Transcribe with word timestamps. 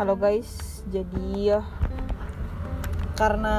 Halo 0.00 0.16
guys, 0.16 0.80
jadi 0.88 1.60
karena 3.20 3.56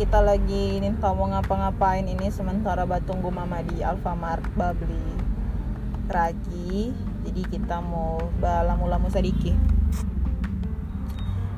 kita 0.00 0.24
lagi 0.24 0.80
nih 0.80 0.96
mau 0.96 1.28
ngapa-ngapain 1.28 2.08
ini 2.08 2.32
sementara 2.32 2.88
tunggu 3.04 3.28
mama 3.28 3.60
di 3.60 3.84
Alfamart 3.84 4.40
babli 4.56 5.04
ragi. 6.08 6.96
Jadi 7.28 7.42
kita 7.44 7.76
mau 7.84 8.24
balamu-lamu 8.40 9.12
sedikit. 9.12 9.52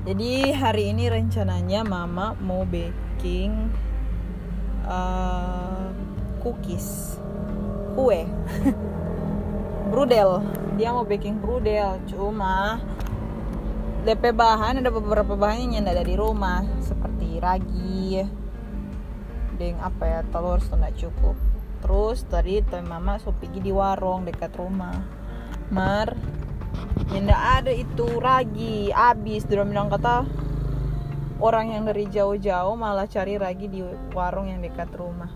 Jadi 0.03 0.51
hari 0.51 0.91
ini 0.91 1.07
rencananya 1.07 1.87
mama 1.87 2.35
mau 2.43 2.67
baking 2.67 3.71
uh, 4.83 5.95
cookies. 6.43 7.23
Kue. 7.95 8.27
Brudel. 9.95 10.43
Dia 10.75 10.91
mau 10.91 11.07
baking 11.07 11.39
brudel 11.39 12.03
cuma 12.11 12.83
DP 14.03 14.35
bahan 14.35 14.83
ada 14.83 14.91
beberapa 14.91 15.39
bahan 15.39 15.79
yang 15.79 15.87
ada 15.87 16.03
di 16.03 16.19
rumah 16.19 16.67
seperti 16.83 17.39
ragi 17.39 18.27
dengan 19.55 19.87
apa 19.87 20.03
ya 20.11 20.21
telur 20.27 20.59
sudah 20.59 20.91
cukup. 20.91 21.39
Terus 21.87 22.27
tadi 22.27 22.59
tuh 22.67 22.83
mama 22.83 23.23
so 23.23 23.31
pergi 23.31 23.63
di 23.63 23.71
warung 23.71 24.27
dekat 24.27 24.59
rumah. 24.59 25.07
Mar 25.71 26.19
yang 27.15 27.31
ada 27.31 27.71
itu 27.71 28.19
ragi. 28.19 28.91
Habis 28.91 29.47
dia 29.47 29.63
bilang 29.63 29.87
kata 29.87 30.27
orang 31.39 31.71
yang 31.71 31.87
dari 31.87 32.11
jauh-jauh 32.11 32.75
malah 32.75 33.07
cari 33.07 33.39
ragi 33.39 33.71
di 33.71 33.87
warung 34.19 34.51
yang 34.51 34.67
dekat 34.67 34.91
rumah. 34.99 35.31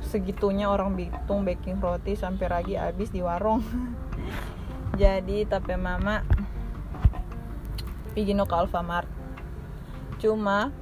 Segitunya 0.00 0.72
orang 0.72 0.96
bitung 0.96 1.44
baking 1.44 1.76
roti 1.76 2.16
sampai 2.16 2.48
ragi 2.48 2.80
habis 2.80 3.12
di 3.12 3.20
warung. 3.20 3.60
Jadi 5.02 5.44
tapi 5.44 5.76
mama 5.76 6.24
pergi 8.18 8.34
ke 8.34 8.50
Alfamart. 8.58 9.06
Cuma 10.18 10.74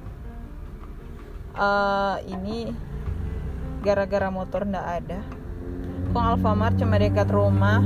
uh, 1.53 2.17
ini 2.25 2.73
gara-gara 3.85 4.33
motor 4.33 4.65
ndak 4.65 4.87
ada. 5.05 5.21
Kok 6.09 6.25
Alfamart 6.33 6.81
cuma 6.81 6.97
dekat 6.97 7.29
rumah? 7.29 7.85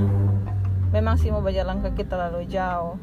Memang 0.96 1.20
sih 1.20 1.36
mau 1.36 1.44
berjalan 1.44 1.84
kaki 1.84 2.08
terlalu 2.08 2.48
jauh. 2.48 2.96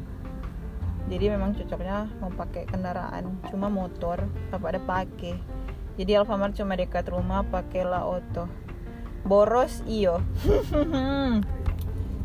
Jadi 1.05 1.25
memang 1.29 1.53
cocoknya 1.53 2.09
mau 2.17 2.33
pakai 2.33 2.65
kendaraan 2.65 3.45
cuma 3.53 3.69
motor 3.69 4.25
apa 4.49 4.65
ada 4.73 4.81
pakai. 4.81 5.37
Jadi 6.01 6.17
Alfamart 6.17 6.57
cuma 6.57 6.73
dekat 6.73 7.05
rumah 7.13 7.45
pakailah 7.45 8.09
auto. 8.09 8.49
Boros 9.21 9.85
iyo 9.85 10.17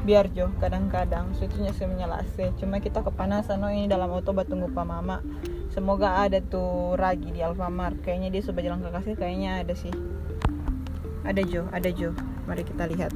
biar 0.04 0.28
jo 0.36 0.52
kadang-kadang 0.60 1.32
situnya 1.32 1.72
saya 1.72 1.88
menyelase 1.88 2.52
cuma 2.60 2.76
kita 2.76 3.00
kepanasan 3.00 3.64
oh 3.64 3.72
ini 3.72 3.88
dalam 3.88 4.12
auto 4.12 4.36
tunggu 4.44 4.68
pak 4.70 4.84
mama. 4.84 5.24
Semoga 5.72 6.22
ada 6.22 6.38
tuh 6.38 6.94
ragi 6.94 7.34
di 7.34 7.42
Alfamart. 7.42 7.98
Kayaknya 8.04 8.28
dia 8.30 8.42
sudah 8.44 8.62
jalan 8.62 8.84
ke 8.84 8.90
kasih 8.94 9.14
kayaknya 9.18 9.50
ada 9.64 9.74
sih. 9.74 9.90
Ada 11.24 11.40
Jo 11.42 11.66
ada 11.72 11.88
Jo 11.88 12.12
mari 12.44 12.62
kita 12.62 12.84
lihat. 12.86 13.10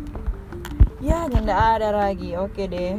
Ya 0.98 1.28
tidak 1.28 1.54
ada 1.54 1.94
ragi. 1.94 2.34
Oke 2.40 2.66
deh. 2.66 2.98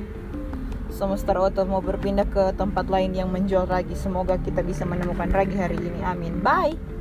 Semesta 0.89 1.35
Auto 1.37 1.65
mau 1.69 1.83
berpindah 1.83 2.25
ke 2.25 2.55
tempat 2.57 2.87
lain 2.89 3.13
yang 3.13 3.29
menjual 3.29 3.69
ragi. 3.69 3.93
Semoga 3.93 4.39
kita 4.39 4.63
bisa 4.65 4.87
menemukan 4.87 5.29
ragi 5.29 5.57
hari 5.57 5.77
ini. 5.77 6.01
Amin. 6.01 6.39
Bye 6.39 6.98